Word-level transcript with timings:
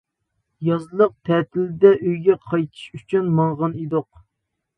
يازلىق 0.69 1.13
تەتىلدە 1.29 1.91
ئۆيگە 1.99 2.39
قايتىش 2.47 2.87
ئۈچۈن 3.01 3.29
ماڭغان 3.43 3.79
ئىدۇق. 3.85 4.11